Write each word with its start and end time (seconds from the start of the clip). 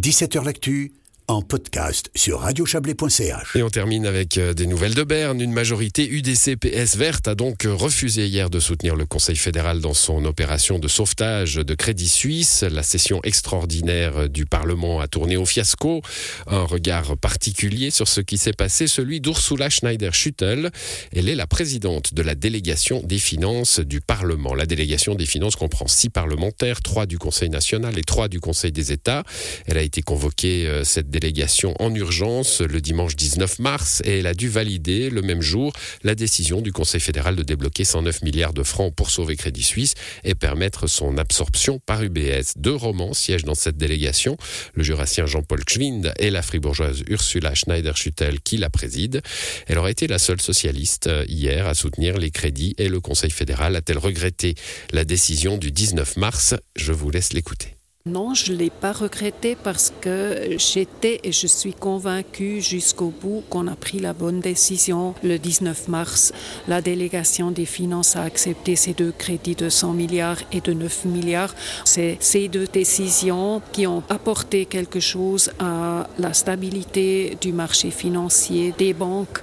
17h 0.00 0.42
L'actu 0.44 0.92
en 1.30 1.42
podcast 1.42 2.10
sur 2.16 2.40
radiochablais.ch. 2.40 3.54
Et 3.54 3.62
on 3.62 3.70
termine 3.70 4.04
avec 4.04 4.36
euh, 4.36 4.52
des 4.52 4.66
nouvelles 4.66 4.94
de 4.94 5.04
Berne. 5.04 5.40
Une 5.40 5.52
majorité 5.52 6.08
UDC-PS 6.08 6.96
verte 6.96 7.28
a 7.28 7.36
donc 7.36 7.62
refusé 7.64 8.26
hier 8.26 8.50
de 8.50 8.58
soutenir 8.58 8.96
le 8.96 9.06
Conseil 9.06 9.36
fédéral 9.36 9.80
dans 9.80 9.94
son 9.94 10.24
opération 10.24 10.80
de 10.80 10.88
sauvetage 10.88 11.54
de 11.54 11.74
Crédit 11.74 12.08
Suisse. 12.08 12.64
La 12.64 12.82
session 12.82 13.20
extraordinaire 13.22 14.28
du 14.28 14.44
Parlement 14.44 14.98
a 14.98 15.06
tourné 15.06 15.36
au 15.36 15.46
fiasco. 15.46 16.02
Un 16.48 16.64
regard 16.64 17.16
particulier 17.16 17.90
sur 17.90 18.08
ce 18.08 18.20
qui 18.20 18.36
s'est 18.36 18.52
passé, 18.52 18.88
celui 18.88 19.20
d'Ursula 19.20 19.70
Schneider-Schüttel. 19.70 20.70
Elle 21.14 21.28
est 21.28 21.36
la 21.36 21.46
présidente 21.46 22.12
de 22.12 22.22
la 22.22 22.34
délégation 22.34 23.02
des 23.04 23.20
finances 23.20 23.78
du 23.78 24.00
Parlement. 24.00 24.54
La 24.54 24.66
délégation 24.66 25.14
des 25.14 25.26
finances 25.26 25.54
comprend 25.54 25.86
six 25.86 26.08
parlementaires, 26.08 26.82
trois 26.82 27.06
du 27.06 27.18
Conseil 27.18 27.50
national 27.50 27.96
et 27.98 28.02
trois 28.02 28.26
du 28.26 28.40
Conseil 28.40 28.72
des 28.72 28.90
États. 28.90 29.22
Elle 29.66 29.78
a 29.78 29.82
été 29.82 30.02
convoquée, 30.02 30.66
euh, 30.66 30.82
cette 30.82 31.08
délégation 31.20 31.74
en 31.78 31.94
urgence 31.94 32.60
le 32.60 32.80
dimanche 32.80 33.14
19 33.14 33.60
mars 33.60 34.02
et 34.04 34.18
elle 34.18 34.26
a 34.26 34.34
dû 34.34 34.48
valider 34.48 35.10
le 35.10 35.22
même 35.22 35.42
jour 35.42 35.72
la 36.02 36.14
décision 36.14 36.60
du 36.60 36.72
Conseil 36.72 37.00
fédéral 37.00 37.36
de 37.36 37.42
débloquer 37.42 37.84
109 37.84 38.22
milliards 38.22 38.52
de 38.52 38.62
francs 38.62 38.92
pour 38.94 39.10
sauver 39.10 39.36
Crédit 39.36 39.62
Suisse 39.62 39.94
et 40.24 40.34
permettre 40.34 40.86
son 40.88 41.18
absorption 41.18 41.78
par 41.78 42.02
UBS. 42.02 42.54
Deux 42.56 42.74
romans 42.74 43.14
siègent 43.14 43.44
dans 43.44 43.54
cette 43.54 43.76
délégation, 43.76 44.36
le 44.74 44.82
jurassien 44.82 45.26
Jean-Paul 45.26 45.62
Schwind 45.68 46.12
et 46.18 46.30
la 46.30 46.42
fribourgeoise 46.42 47.02
Ursula 47.06 47.54
Schneider-Schüttel 47.54 48.40
qui 48.40 48.56
la 48.56 48.70
préside. 48.70 49.22
Elle 49.66 49.78
aurait 49.78 49.92
été 49.92 50.06
la 50.06 50.18
seule 50.18 50.40
socialiste 50.40 51.06
euh, 51.06 51.24
hier 51.28 51.66
à 51.66 51.74
soutenir 51.74 52.18
les 52.18 52.30
crédits 52.30 52.74
et 52.78 52.88
le 52.88 53.00
Conseil 53.00 53.30
fédéral 53.30 53.76
a-t-elle 53.76 53.98
regretté 53.98 54.54
la 54.92 55.04
décision 55.04 55.58
du 55.58 55.70
19 55.70 56.16
mars? 56.16 56.54
Je 56.76 56.92
vous 56.92 57.10
laisse 57.10 57.32
l'écouter. 57.32 57.79
Non, 58.06 58.32
je 58.32 58.54
ne 58.54 58.56
l'ai 58.56 58.70
pas 58.70 58.92
regretté 58.92 59.58
parce 59.62 59.92
que 60.00 60.56
j'étais 60.56 61.20
et 61.22 61.32
je 61.32 61.46
suis 61.46 61.74
convaincue 61.74 62.62
jusqu'au 62.62 63.10
bout 63.10 63.42
qu'on 63.50 63.66
a 63.66 63.76
pris 63.76 63.98
la 63.98 64.14
bonne 64.14 64.40
décision. 64.40 65.14
Le 65.22 65.38
19 65.38 65.88
mars, 65.88 66.32
la 66.66 66.80
délégation 66.80 67.50
des 67.50 67.66
finances 67.66 68.16
a 68.16 68.22
accepté 68.22 68.74
ces 68.74 68.94
deux 68.94 69.12
crédits 69.12 69.54
de 69.54 69.68
100 69.68 69.92
milliards 69.92 70.38
et 70.50 70.62
de 70.62 70.72
9 70.72 71.04
milliards. 71.04 71.54
C'est 71.84 72.16
ces 72.20 72.48
deux 72.48 72.66
décisions 72.66 73.60
qui 73.70 73.86
ont 73.86 74.02
apporté 74.08 74.64
quelque 74.64 74.98
chose 74.98 75.50
à 75.58 76.08
la 76.18 76.32
stabilité 76.32 77.36
du 77.38 77.52
marché 77.52 77.90
financier, 77.90 78.72
des 78.78 78.94
banques. 78.94 79.42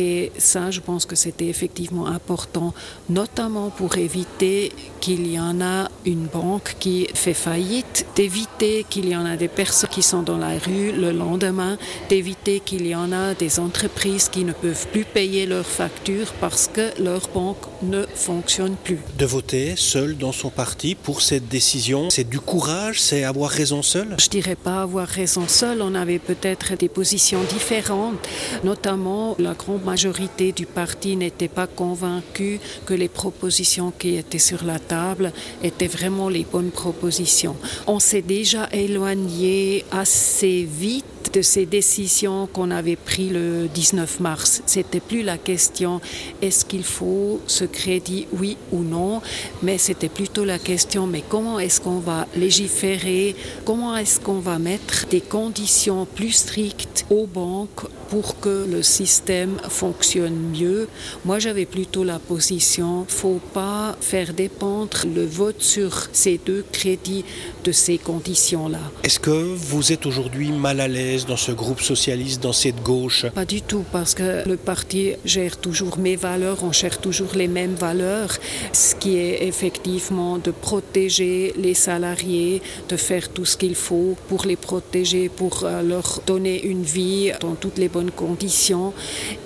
Et 0.00 0.30
ça, 0.38 0.70
je 0.70 0.78
pense 0.78 1.06
que 1.06 1.16
c'était 1.16 1.48
effectivement 1.48 2.06
important, 2.06 2.72
notamment 3.08 3.70
pour 3.70 3.98
éviter 3.98 4.70
qu'il 5.00 5.26
y 5.26 5.40
en 5.40 5.60
a 5.60 5.88
une 6.06 6.26
banque 6.26 6.76
qui 6.78 7.08
fait 7.14 7.34
faillite 7.34 8.06
d'éviter 8.14 8.86
qu'il 8.88 9.08
y 9.08 9.16
en 9.16 9.26
a 9.26 9.36
des 9.36 9.48
personnes 9.48 9.90
qui 9.90 10.02
sont 10.02 10.22
dans 10.22 10.38
la 10.38 10.56
rue 10.56 10.92
le 10.92 11.10
lendemain, 11.10 11.78
d'éviter 12.08 12.60
qu'il 12.60 12.86
y 12.86 12.94
en 12.94 13.10
a 13.10 13.34
des 13.34 13.58
entreprises 13.58 14.28
qui 14.28 14.44
ne 14.44 14.52
peuvent 14.52 14.86
plus 14.92 15.04
payer 15.04 15.46
leurs 15.46 15.66
factures 15.66 16.32
parce 16.40 16.68
que 16.68 16.86
leur 17.02 17.28
banque 17.34 17.64
ne 17.82 18.04
fonctionne 18.14 18.76
plus. 18.76 19.00
De 19.18 19.26
voter 19.26 19.74
seul 19.74 20.16
dans 20.16 20.30
son 20.30 20.50
parti 20.50 20.94
pour 20.94 21.22
cette 21.22 21.48
décision, 21.48 22.08
c'est 22.08 22.28
du 22.28 22.38
courage, 22.38 23.00
c'est 23.00 23.24
avoir 23.24 23.50
raison 23.50 23.82
seul? 23.82 24.14
Je 24.20 24.28
dirais 24.28 24.54
pas 24.56 24.82
avoir 24.82 25.08
raison 25.08 25.48
seul, 25.48 25.82
on 25.82 25.96
avait 25.96 26.20
peut-être 26.20 26.76
des 26.76 26.88
positions 26.88 27.40
différentes, 27.52 28.28
notamment 28.62 29.34
la 29.40 29.54
grande 29.54 29.87
majorité 29.92 30.52
du 30.52 30.66
parti 30.66 31.16
n'était 31.16 31.54
pas 31.60 31.66
convaincue 31.66 32.60
que 32.86 32.94
les 33.02 33.08
propositions 33.20 33.90
qui 33.98 34.10
étaient 34.22 34.46
sur 34.50 34.62
la 34.64 34.78
table 34.78 35.32
étaient 35.62 35.92
vraiment 35.98 36.28
les 36.36 36.44
bonnes 36.52 36.74
propositions 36.82 37.56
on 37.86 37.98
s'est 37.98 38.22
déjà 38.22 38.68
éloigné 38.72 39.84
assez 39.90 40.58
vite 40.64 41.18
de 41.32 41.42
ces 41.42 41.66
décisions 41.66 42.46
qu'on 42.46 42.70
avait 42.70 42.96
prises 42.96 43.32
le 43.32 43.68
19 43.68 44.20
mars. 44.20 44.62
C'était 44.66 45.00
plus 45.00 45.22
la 45.22 45.36
question 45.36 46.00
est-ce 46.40 46.64
qu'il 46.64 46.84
faut 46.84 47.40
ce 47.46 47.64
crédit, 47.64 48.26
oui 48.32 48.56
ou 48.72 48.82
non, 48.82 49.20
mais 49.62 49.78
c'était 49.78 50.08
plutôt 50.08 50.44
la 50.44 50.58
question 50.58 51.06
mais 51.06 51.22
comment 51.28 51.58
est-ce 51.58 51.80
qu'on 51.80 51.98
va 51.98 52.26
légiférer, 52.36 53.36
comment 53.64 53.96
est-ce 53.96 54.20
qu'on 54.20 54.40
va 54.40 54.58
mettre 54.58 55.06
des 55.10 55.20
conditions 55.20 56.06
plus 56.06 56.32
strictes 56.32 57.04
aux 57.10 57.26
banques 57.26 57.84
pour 58.10 58.40
que 58.40 58.66
le 58.70 58.82
système 58.82 59.56
fonctionne 59.68 60.36
mieux. 60.58 60.88
Moi, 61.24 61.38
j'avais 61.38 61.66
plutôt 61.66 62.04
la 62.04 62.18
position 62.18 63.06
faut 63.08 63.40
pas 63.52 63.96
faire 64.00 64.32
dépendre 64.32 64.98
le 65.14 65.26
vote 65.26 65.62
sur 65.62 66.08
ces 66.12 66.38
deux 66.38 66.64
crédits 66.72 67.24
de 67.64 67.72
ces 67.72 67.98
conditions-là. 67.98 68.78
Est-ce 69.02 69.18
que 69.18 69.30
vous 69.70 69.92
êtes 69.92 70.06
aujourd'hui 70.06 70.50
mal 70.52 70.80
à 70.80 70.88
l'aise 70.88 71.26
dans 71.26 71.36
ce 71.36 71.52
groupe 71.52 71.80
socialiste, 71.80 72.42
dans 72.42 72.52
cette 72.52 72.82
gauche? 72.82 73.26
Pas 73.34 73.44
du 73.44 73.62
tout, 73.62 73.84
parce 73.92 74.14
que 74.14 74.48
le 74.48 74.56
parti 74.56 75.14
gère 75.24 75.56
toujours 75.56 75.98
mes 75.98 76.16
valeurs, 76.16 76.58
on 76.62 76.72
cherche 76.72 77.00
toujours 77.00 77.32
les 77.34 77.48
mêmes 77.48 77.74
valeurs, 77.74 78.32
ce 78.72 78.94
qui 78.94 79.16
est 79.16 79.46
effectivement 79.46 80.38
de 80.38 80.50
protéger 80.50 81.52
les 81.56 81.74
salariés, 81.74 82.62
de 82.88 82.96
faire 82.96 83.28
tout 83.30 83.44
ce 83.44 83.56
qu'il 83.56 83.74
faut 83.74 84.16
pour 84.28 84.44
les 84.44 84.56
protéger, 84.56 85.28
pour 85.28 85.64
euh, 85.64 85.82
leur 85.82 86.20
donner 86.26 86.62
une 86.64 86.82
vie 86.82 87.32
dans 87.40 87.54
toutes 87.54 87.78
les 87.78 87.88
bonnes 87.88 88.10
conditions. 88.10 88.92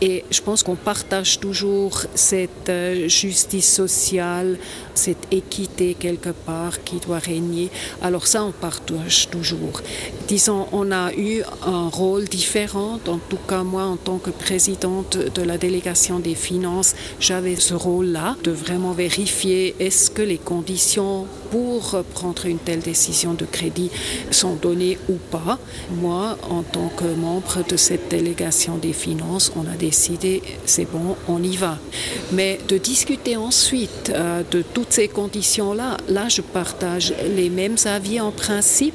Et 0.00 0.11
je 0.30 0.40
pense 0.40 0.62
qu'on 0.62 0.76
partage 0.76 1.40
toujours 1.40 2.02
cette 2.14 2.68
euh, 2.68 3.08
justice 3.08 3.70
sociale, 3.72 4.58
cette 4.94 5.26
équité 5.30 5.94
quelque 5.98 6.30
part 6.30 6.82
qui 6.84 6.96
doit 6.96 7.18
régner. 7.18 7.70
Alors 8.02 8.26
ça, 8.26 8.44
on 8.44 8.52
partage 8.52 9.28
toujours. 9.30 9.80
Disons, 10.28 10.66
on 10.72 10.90
a 10.92 11.12
eu 11.14 11.42
un 11.64 11.88
rôle 11.88 12.24
différent. 12.24 12.98
En 13.06 13.18
tout 13.18 13.42
cas, 13.48 13.62
moi, 13.62 13.84
en 13.84 13.96
tant 13.96 14.18
que 14.18 14.30
présidente 14.30 15.16
de 15.16 15.42
la 15.42 15.58
délégation 15.58 16.18
des 16.18 16.34
finances, 16.34 16.94
j'avais 17.20 17.56
ce 17.56 17.74
rôle-là 17.74 18.36
de 18.42 18.50
vraiment 18.50 18.92
vérifier 18.92 19.74
est-ce 19.78 20.10
que 20.10 20.22
les 20.22 20.38
conditions 20.38 21.26
pour 21.50 22.02
prendre 22.14 22.46
une 22.46 22.58
telle 22.58 22.80
décision 22.80 23.34
de 23.34 23.44
crédit 23.44 23.90
sont 24.30 24.54
données 24.54 24.98
ou 25.08 25.16
pas. 25.30 25.58
Moi, 26.00 26.38
en 26.48 26.62
tant 26.62 26.88
que 26.96 27.04
membre 27.04 27.64
de 27.68 27.76
cette 27.76 28.08
délégation 28.10 28.78
des 28.78 28.94
finances, 28.94 29.52
on 29.54 29.70
a 29.70 29.76
c'est 30.64 30.90
bon, 30.90 31.16
on 31.28 31.42
y 31.42 31.56
va. 31.56 31.78
Mais 32.32 32.58
de 32.68 32.78
discuter 32.78 33.36
ensuite 33.36 34.12
euh, 34.14 34.42
de 34.50 34.62
toutes 34.62 34.92
ces 34.92 35.08
conditions-là, 35.08 35.96
là, 36.08 36.28
je 36.28 36.42
partage 36.42 37.14
les 37.36 37.50
mêmes 37.50 37.76
avis 37.84 38.20
en 38.20 38.32
principe 38.32 38.94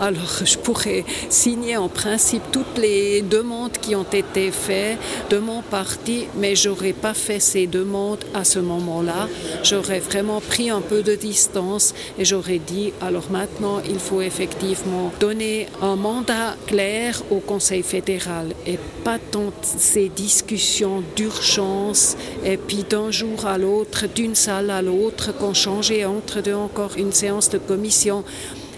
alors 0.00 0.42
je 0.44 0.56
pourrais 0.58 1.04
signer 1.28 1.76
en 1.76 1.88
principe 1.88 2.42
toutes 2.52 2.78
les 2.78 3.22
demandes 3.22 3.72
qui 3.72 3.94
ont 3.94 4.06
été 4.12 4.50
faites 4.50 4.98
de 5.30 5.38
mon 5.38 5.62
parti, 5.62 6.26
mais 6.36 6.54
j'aurais 6.56 6.92
pas 6.92 7.14
fait 7.14 7.40
ces 7.40 7.66
demandes 7.66 8.24
à 8.34 8.44
ce 8.44 8.58
moment-là. 8.58 9.28
J'aurais 9.62 10.00
vraiment 10.00 10.40
pris 10.40 10.70
un 10.70 10.80
peu 10.80 11.02
de 11.02 11.14
distance 11.14 11.94
et 12.18 12.24
j'aurais 12.24 12.58
dit 12.58 12.92
alors 13.00 13.30
maintenant 13.30 13.80
il 13.88 13.98
faut 13.98 14.20
effectivement 14.20 15.12
donner 15.20 15.66
un 15.82 15.96
mandat 15.96 16.56
clair 16.66 17.22
au 17.30 17.40
Conseil 17.40 17.82
fédéral 17.82 18.48
et 18.66 18.78
pas 19.04 19.18
tant 19.18 19.52
ces 19.62 20.08
discussions 20.08 21.02
d'urgence 21.14 22.16
et 22.44 22.56
puis 22.56 22.84
d'un 22.88 23.10
jour 23.10 23.46
à 23.46 23.58
l'autre, 23.58 24.06
d'une 24.12 24.34
salle 24.34 24.70
à 24.70 24.82
l'autre, 24.82 25.36
qu'on 25.36 25.54
changeait 25.54 26.04
entre 26.04 26.40
deux 26.40 26.54
encore 26.54 26.92
une 26.96 27.12
séance 27.12 27.50
de 27.50 27.58
commission. 27.58 28.24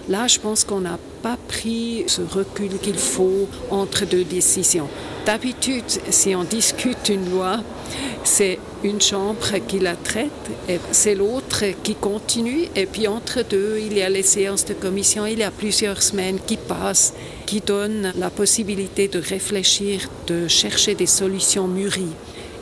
Là, 0.09 0.27
je 0.27 0.39
pense 0.39 0.65
qu'on 0.65 0.81
n'a 0.81 0.99
pas 1.23 1.37
pris 1.49 2.05
ce 2.07 2.23
recul 2.23 2.79
qu'il 2.81 2.97
faut 2.97 3.47
entre 3.71 4.07
deux 4.07 4.25
décisions. 4.25 4.89
D'habitude, 5.27 5.85
si 6.09 6.35
on 6.35 6.45
discute 6.45 7.11
une 7.11 7.31
loi, 7.31 7.61
c'est 8.25 8.59
une 8.83 9.01
chambre 9.03 9.59
qui 9.67 9.79
la 9.79 9.97
traite 9.97 10.31
et 10.69 10.79
c'est 10.93 11.15
l'autre 11.15 11.65
qui 11.83 11.95
continue. 11.95 12.69
Et 12.75 12.87
puis 12.87 13.07
entre 13.07 13.43
deux, 13.43 13.79
il 13.85 13.99
y 13.99 14.03
a 14.03 14.09
les 14.09 14.23
séances 14.23 14.65
de 14.65 14.73
commission, 14.73 15.27
il 15.27 15.41
y 15.41 15.43
a 15.43 15.51
plusieurs 15.51 16.03
semaines 16.03 16.39
qui 16.47 16.57
passent, 16.57 17.13
qui 17.45 17.61
donnent 17.61 18.13
la 18.17 18.31
possibilité 18.31 19.09
de 19.09 19.19
réfléchir, 19.19 20.09
de 20.27 20.49
chercher 20.49 20.95
des 20.95 21.07
solutions 21.07 21.69
mûries. 21.69 22.17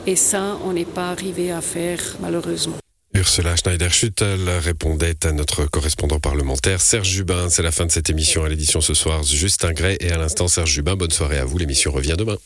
Et 0.05 0.17
ça, 0.17 0.57
on 0.65 0.73
n'est 0.73 0.85
pas 0.85 1.11
arrivé 1.11 1.51
à 1.51 1.61
faire 1.61 1.99
malheureusement. 2.21 2.77
Ursula 3.27 3.57
Schneider-Schüttel 3.57 4.49
répondait 4.63 5.17
à 5.25 5.33
notre 5.33 5.65
correspondant 5.65 6.17
parlementaire 6.17 6.79
Serge 6.79 7.09
Jubin. 7.09 7.49
C'est 7.49 7.61
la 7.61 7.71
fin 7.71 7.85
de 7.85 7.91
cette 7.91 8.09
émission 8.09 8.45
à 8.45 8.49
l'édition 8.49 8.79
ce 8.79 8.93
soir. 8.93 9.21
Justin 9.23 9.73
Gray 9.73 9.97
et 9.99 10.13
à 10.13 10.17
l'instant 10.17 10.47
Serge 10.47 10.71
Jubin. 10.71 10.95
Bonne 10.95 11.11
soirée 11.11 11.37
à 11.37 11.43
vous. 11.43 11.57
L'émission 11.57 11.91
revient 11.91 12.15
demain. 12.17 12.35